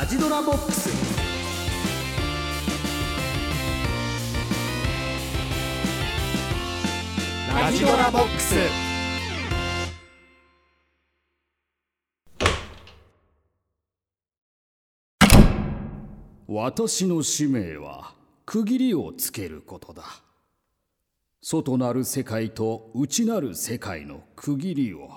[0.00, 0.90] ラジドラボックス。
[7.52, 8.54] ラジドラボックス。
[16.46, 18.14] 私の使命は
[18.46, 20.04] 区切りをつけることだ。
[21.42, 25.10] 外なる世界と内なる世界の区切りを。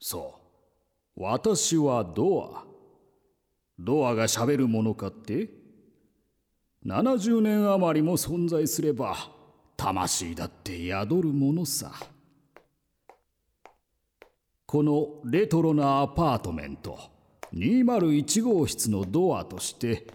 [0.00, 0.40] そ
[1.14, 1.22] う。
[1.22, 2.73] 私はドア。
[3.78, 5.48] ドアがしゃべるものかって
[6.86, 9.16] ？70年余りも存在すれば
[9.76, 11.92] 魂だって宿るものさ。
[14.66, 16.98] このレトロなアパートメント
[17.54, 20.06] 201号室のドアとして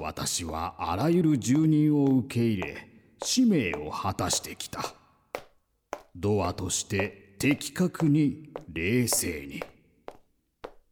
[0.00, 2.88] 私はあらゆる住人を受け入れ
[3.22, 4.80] 使命を果たしてきた。
[6.16, 9.62] ドアとして的確に冷静に。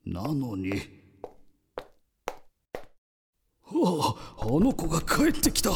[0.05, 0.96] なのに
[3.69, 5.71] あああの子が帰ってきた。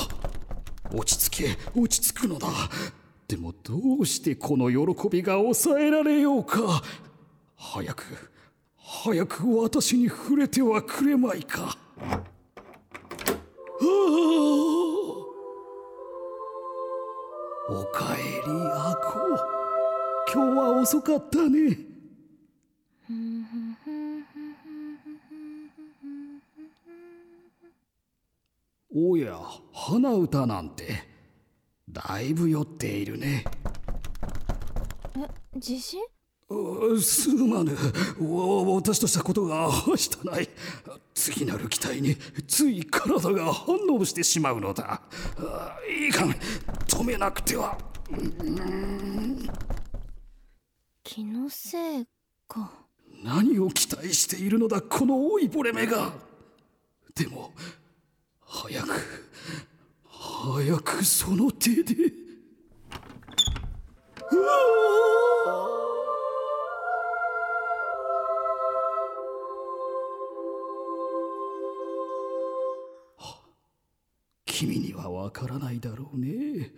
[0.92, 2.48] 落ち着け落ち着くのだ。
[3.28, 6.82] でもどうしてこの喜びが抑えられようか。
[7.56, 8.04] 早く
[8.76, 11.76] 早く私に触れてはくれまいか。
[11.98, 12.20] ああ。
[17.68, 18.40] おかえり
[18.72, 19.60] アコ。
[20.32, 21.78] 今日は遅かったね。
[28.92, 29.38] おや
[29.72, 31.08] 鼻歌なんて。
[31.88, 33.44] だいぶ酔っているね。
[35.16, 36.00] え地震
[36.48, 37.72] うすまぬ。
[38.20, 40.48] わ私としたことがはしたない。
[41.14, 42.16] 次なる期待に
[42.48, 45.02] つい体が反応してしまうのだ。
[45.38, 46.30] あいいかん。
[46.88, 47.78] 止めなくては。
[51.04, 52.06] 気のせい
[52.48, 52.72] か。
[53.22, 56.12] 何を期待しているのだこの老いぼれ目が。
[57.14, 57.52] でも
[58.52, 58.88] 早く
[60.04, 61.94] 早くその手で。
[64.32, 64.50] うわ
[74.44, 76.72] 君にはわからないだろうね。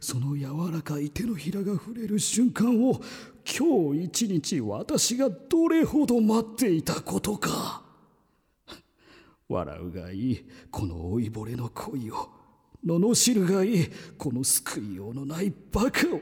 [0.00, 3.00] その柔らかい手のひらが触れる瞬間を
[3.44, 7.83] 今日一日私がどれほど待っていたことか。
[9.54, 10.48] 笑うがいい。
[10.70, 12.28] この老いぼれの恋を。
[12.84, 13.88] 罵るがいい。
[14.18, 16.20] この救いようのないバカを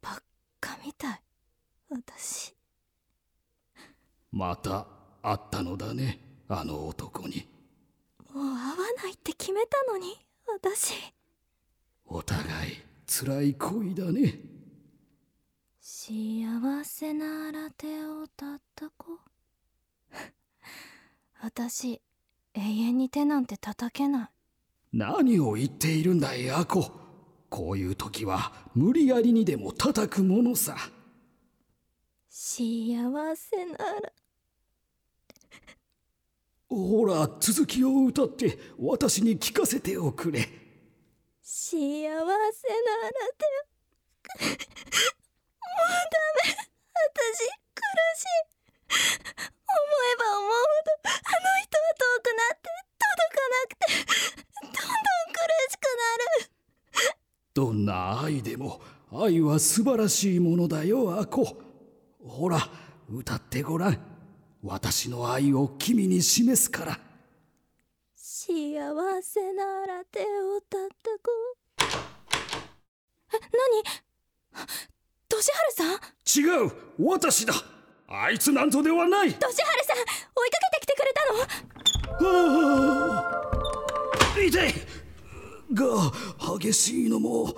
[0.00, 0.22] ばっ
[0.58, 1.20] かみたい。
[1.90, 2.54] 私。
[4.32, 4.86] また
[5.22, 6.18] 会ったのだね。
[6.48, 7.46] あの男に。
[8.32, 10.16] もう会わないって決めたのに。
[10.46, 10.94] 私。
[12.06, 12.76] お互い
[13.06, 14.53] 辛い恋だね
[15.86, 19.18] 幸せなら手をたった子
[21.42, 22.00] 私
[22.54, 24.28] 永遠に手なんて叩けない。
[24.94, 26.90] 何を言っているんだいアコ。
[27.50, 30.74] こういう時は無理やりにでも叩くものさ。
[32.30, 32.96] 幸
[33.36, 34.12] せなら。
[36.70, 40.48] ほら続きを歌って私に聞かせておくれ。
[41.42, 42.32] 幸せなら
[44.38, 45.14] 手を
[45.74, 47.82] ダメ私苦
[48.16, 48.44] しい
[48.94, 49.80] 思
[50.12, 52.68] えば思うほどあの人は遠くなって
[52.98, 53.86] 届かなくて
[54.62, 55.38] どんどん苦
[55.70, 56.50] しくなる。
[57.54, 58.80] どんな愛でも
[59.12, 61.56] 愛は素晴らしいものだよアコ。
[62.26, 62.58] ほら
[63.08, 63.98] 歌ってごらん。
[64.62, 66.98] 私の愛を君に示すから。
[68.16, 68.78] 幸
[69.22, 71.30] せなら手をたった子
[73.34, 73.38] え
[73.82, 74.13] 何？
[75.44, 76.64] 年春さん？
[76.64, 77.52] 違う私だ。
[78.08, 79.34] あいつなんとではない。
[79.34, 81.26] 年春さん追いかけてきてくれた
[82.22, 82.28] の？
[82.28, 83.30] は
[84.36, 84.72] あ痛い
[85.74, 86.12] が
[86.58, 87.54] 激しいのも。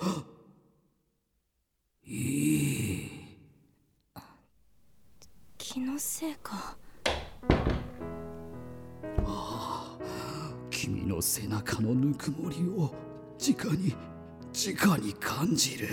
[2.05, 3.11] いい。
[5.57, 6.75] 気のせいか。
[10.69, 12.93] 君の背中のぬくもりを
[13.39, 13.95] 直に
[14.53, 15.87] 直に感じる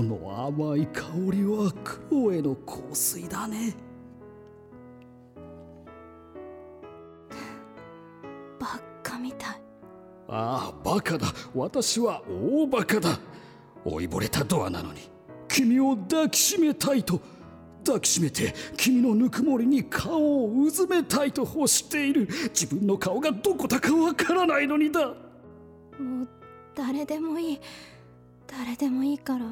[0.00, 3.74] この甘い香りはクロエの香水だね。
[8.58, 9.60] バッカみたい。
[10.26, 11.26] ああバカだ。
[11.54, 13.18] 私は大バカだ。
[13.84, 15.00] 老いぼれたドアなのに
[15.48, 17.20] 君を抱きしめたいと
[17.84, 22.26] 抱きしめて君のぬくもりに顔をうずめたいと欲している。
[22.54, 25.08] 自分の顔がどこだかわからないのにだ。
[25.08, 25.14] も
[26.22, 26.28] う
[26.74, 27.60] 誰でもいい。
[28.46, 29.44] 誰でもいいから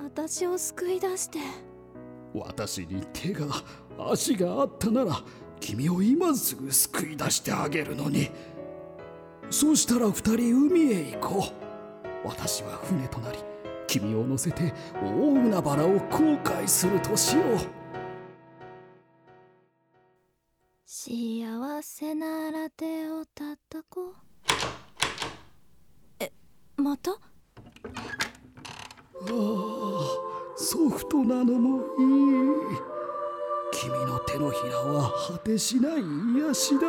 [0.00, 1.38] 私を救い出して。
[2.34, 3.46] 私に手が
[3.98, 5.22] 足があったなら
[5.60, 8.30] 君を今すぐ救い出してあげるのに。
[9.50, 11.46] そうしたら二人海へ行こ
[12.24, 12.28] う。
[12.28, 13.38] 私は船となり
[13.86, 14.72] 君を乗せて
[15.02, 17.58] 大海原を航海するとしよう。
[20.84, 23.58] 幸せなら手を叩
[23.88, 24.14] こう。
[26.20, 26.32] え
[26.76, 27.12] また？
[27.12, 27.16] あ
[29.24, 29.77] あ
[30.70, 32.78] ソフトなのもいい。
[33.72, 36.88] 君の手のひらは果てしない癒しだ。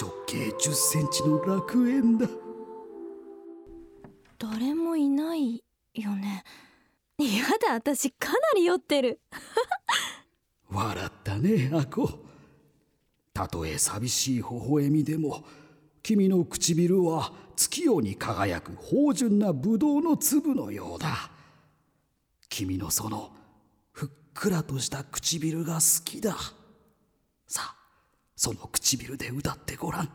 [0.00, 2.26] 直径10センチの楽園だ。
[4.38, 5.62] 誰もいない
[5.92, 6.42] よね。
[7.18, 7.26] や
[7.68, 9.20] だ私かなり酔ってる。
[10.72, 12.08] 笑ったねアコ。
[13.34, 15.44] たとえ寂しい微笑みでも
[16.02, 21.31] 君の唇は月夜に輝く芳醇なブドウの粒のようだ
[22.52, 23.30] 君のその
[23.92, 26.36] ふっくらとした唇が好きだ。
[27.46, 27.76] さあ
[28.36, 30.10] その唇で歌ってごらん。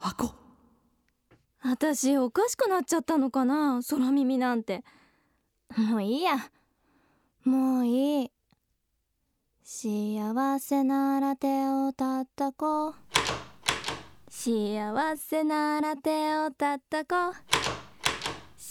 [0.00, 0.34] アコ
[1.62, 4.82] 私おかしくなっちゃったのかな空耳なんて。
[5.76, 6.50] もういいや。
[7.44, 8.30] もういい。
[9.62, 12.88] 幸せなら手を叩こ。
[12.88, 12.94] う
[14.30, 17.32] 幸せなら手を叩こ。
[17.32, 17.81] う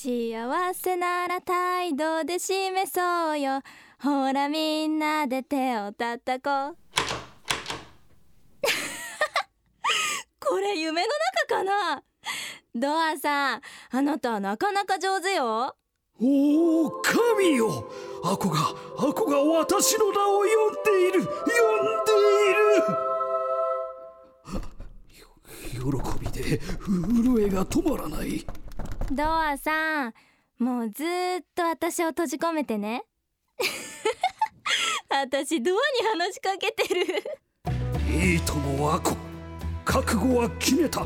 [0.03, 0.33] 幸
[0.73, 3.61] せなら態度で示そうよ。
[4.01, 6.77] ほらみんなで手を叩こう。
[10.43, 11.07] これ夢の
[11.47, 12.03] 中かな？
[12.73, 13.61] ドアさん
[13.91, 15.75] あなたなかなか上手よ。
[16.19, 17.87] おお神よ。
[18.23, 20.47] アコがアコが私の名を呼ん
[20.83, 21.27] でいる。
[21.27, 21.29] 呼ん
[22.07, 22.11] で
[22.49, 22.55] い
[25.85, 25.93] る。
[26.09, 28.43] 喜びで震えが止まらない。
[29.13, 30.13] ドアさん
[30.57, 31.07] もうずっ
[31.53, 33.03] と私を閉じ込めてね。
[35.09, 37.05] 私ドアに話しかけてる。
[38.09, 39.17] いいともアコ
[39.83, 41.05] 覚悟は決めた。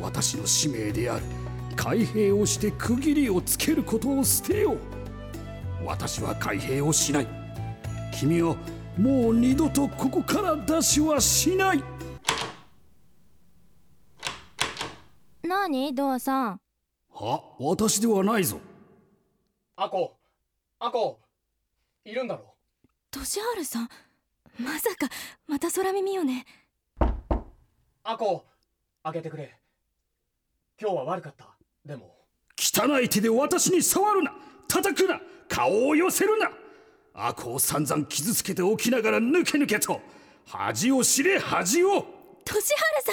[0.00, 1.24] 私の使命である。
[1.76, 4.78] 開閉をして区切りをつけることを捨てよう。
[5.84, 7.28] 私は開閉をしない。
[8.18, 8.56] 君を
[8.98, 11.84] もう二度とここから出しはしない。
[15.44, 15.94] 何？
[15.94, 16.60] ドアさん
[17.18, 18.60] は私ではないぞ。
[19.74, 20.18] アコ
[20.78, 21.18] アコ
[22.04, 22.52] いるんだろ？
[23.10, 23.88] 年春さん
[24.58, 25.08] まさか
[25.46, 26.44] また空耳よね？
[28.04, 28.44] アコ
[29.02, 29.58] 開けてくれ。
[30.78, 31.56] 今日は悪かった。
[31.86, 32.14] でも。
[32.58, 34.34] 汚い手で私に触るな。
[34.68, 35.18] 叩くな。
[35.48, 36.50] 顔を寄せるな。
[37.14, 40.02] 悪を散々傷つけておきながら抜け抜けと。
[40.46, 42.04] 恥を知れ恥を。
[42.44, 43.12] 年春さ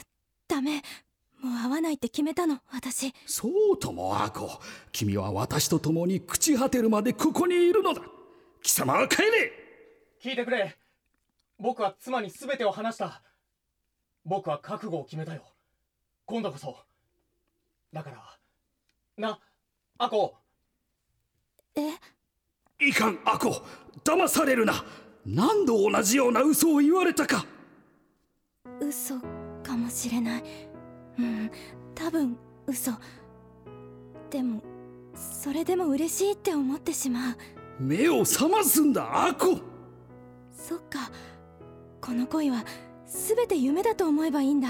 [0.00, 0.02] ん
[0.46, 0.80] ダメ
[1.44, 3.12] もう会わないって決めたの私。
[3.26, 4.50] そうともアコ。
[4.92, 8.00] 君は私と共に朽ち果てるまでここにいるのだ。
[8.62, 9.52] 貴様は帰れ。
[10.22, 10.74] 聞いてくれ。
[11.58, 13.22] 僕は妻に全てを話した。
[14.24, 15.42] 僕は覚悟を決めたよ。
[16.24, 16.78] 今度こそ。
[17.92, 18.38] だから。
[19.18, 19.38] な
[19.98, 20.36] アコ。
[21.76, 21.90] え？
[22.86, 23.62] いかんアコ。
[24.02, 24.82] 騙されるな。
[25.26, 27.44] 何度同じような嘘を言われたか。
[28.80, 29.20] 嘘
[29.62, 30.44] かもしれない
[31.18, 31.50] うん。
[31.94, 32.36] 多分
[32.66, 32.92] 嘘。
[34.30, 34.62] でも
[35.14, 37.36] それでも嬉しいって思ってしまう。
[37.78, 39.58] 目を覚ますんだアコ。
[40.52, 41.10] そっか。
[42.00, 42.64] この恋は
[43.06, 44.68] 全て夢だと思えばいいんだ。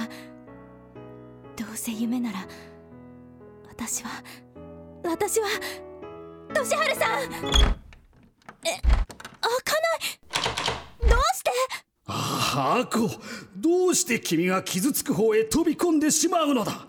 [1.57, 2.39] どうせ夢なら
[3.69, 4.11] 私は
[5.05, 5.47] 私は
[6.53, 7.23] 年春さん！
[7.23, 7.41] え開
[8.83, 9.97] かな
[11.07, 11.51] いどうして
[12.57, 13.11] ああアコ
[13.57, 16.87] どうして君が傷つく方へ飛び込んでしまうのだ？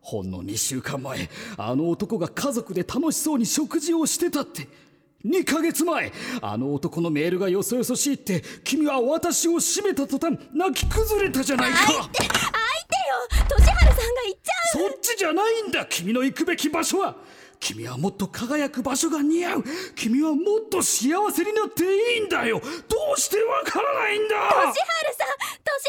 [0.00, 4.68] ほんの2週間前あの男が家族で楽しそうに食事をしてたって。
[5.24, 11.78] 2ヶ月前あの男のメールがよそよそしいって君は私を閉めた途端泣き崩れたじゃないか。
[11.78, 12.10] 相手よ。
[13.48, 14.90] 年春さんが言っちゃう。
[14.90, 17.16] そっちじゃないんだ君の行くべき場所は
[17.64, 19.64] 君はもっと輝く場所が似合う。
[19.96, 22.60] 君はもっと幸せになっていいんだよ。
[22.60, 22.66] ど
[23.16, 24.36] うしてわからないんだ。
[24.36, 24.74] 年春
[25.14, 25.28] さん
[25.64, 25.82] 年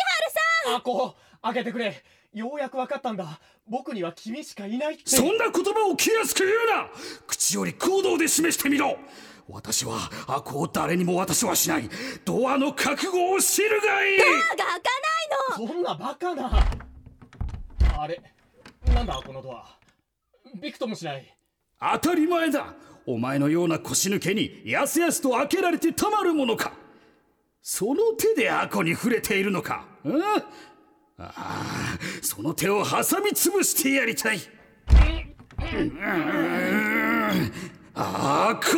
[0.63, 0.75] 春さん。
[0.77, 2.01] アコ開けてくれ。
[2.34, 3.41] ようやく分かったんだ。
[3.67, 5.03] 僕には君しかいないって。
[5.05, 6.89] そんな言葉を気安く言うな。
[7.27, 8.98] 口より行動で示してみろ。
[9.50, 11.89] 私は悪を誰にも渡しはしない。
[12.24, 14.17] ドアの覚悟を知るがいい。
[14.17, 14.89] ドアが開か
[15.58, 15.74] ないの。
[15.74, 16.51] そんなバカな。
[18.00, 18.22] あれ
[18.94, 19.77] なんだこのドア。
[20.55, 21.35] びくともしない
[21.79, 22.74] 当たり前だ。
[23.08, 26.74] お前のような腰抜けにやすやすと開けられてたまるものか。
[27.62, 29.86] その手でアコに触れているのか。
[31.17, 34.39] ああその手を挟み潰してやりたい。
[37.94, 38.72] あこ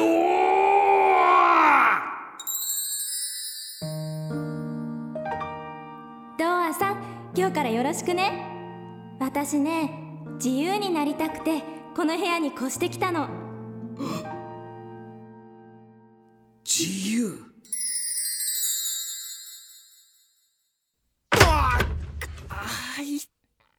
[6.38, 8.46] ドアさん今日からよろしくね。
[9.20, 9.92] 私ね
[10.36, 11.77] 自由になりたくて。
[11.98, 13.28] この部屋に越してきたの。
[16.64, 17.40] 自由。
[21.32, 23.20] あいっ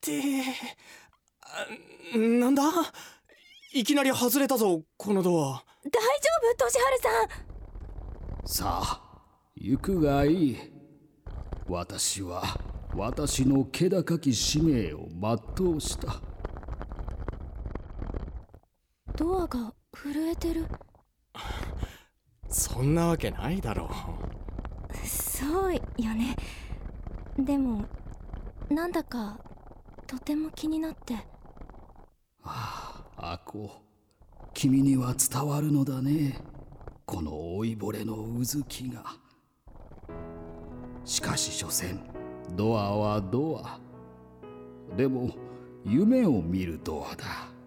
[0.01, 0.21] て
[1.43, 2.65] あなんだ
[3.73, 6.03] いきなり外れたぞこのドア大丈
[6.57, 7.09] 夫トシハルさ
[8.43, 9.01] んさあ
[9.55, 10.59] 行くがいい
[11.69, 12.43] 私は
[12.97, 15.07] 私の気高き使命を
[15.57, 16.21] 全うした
[19.19, 20.65] ドアが震えてる。
[22.49, 23.91] そんなわけないだろ
[25.05, 26.37] そうよね。
[27.37, 27.85] でも
[28.71, 29.41] なんだか
[30.07, 31.17] とても気になって。
[32.45, 33.83] アコ。
[34.55, 36.41] 君には伝わるのだね。
[37.05, 39.05] この老いぼれのうずきが。
[41.05, 41.99] しかし所詮
[42.55, 43.81] ドアはドア。
[44.97, 45.33] でも
[45.85, 47.58] 夢を見るドアだ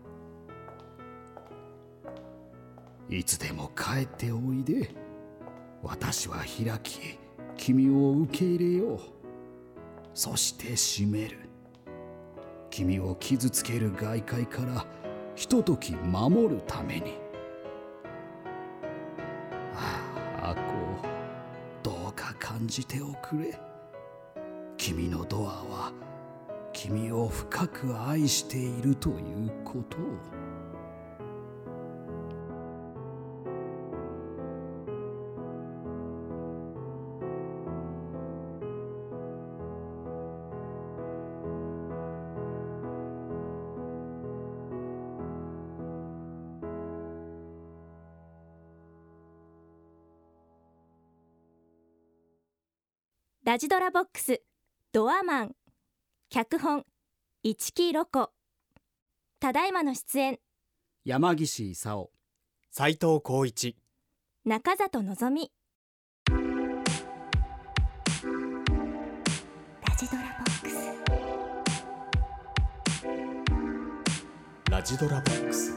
[3.12, 4.90] いつでも帰っておいで。
[5.84, 7.20] 私は開き
[7.58, 9.00] 君を受け入れよう。
[10.14, 11.38] そして閉める。
[12.70, 14.86] 君を傷つける外界から
[15.36, 17.16] ひととき守るために。
[19.76, 20.62] ああアコ
[21.84, 23.60] どうか感じておくれ。
[24.78, 25.92] 君のドアは
[26.72, 29.14] 君を深く愛しているとい
[29.48, 30.41] うことを。
[53.44, 54.44] ラジドラボックス
[54.94, 55.56] ドアマン
[56.30, 56.86] 脚本
[57.42, 58.30] 市木ロコ。
[59.40, 60.40] ただいまの出演。
[61.06, 62.12] 山岸勲。
[62.70, 63.76] 斎藤浩一。
[64.46, 65.52] 中里のぞみ
[66.30, 66.36] ラ
[69.98, 70.76] ジドラボックス。
[74.70, 75.74] ラジドラボックス。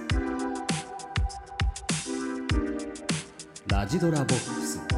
[3.68, 4.93] ラジドラボックス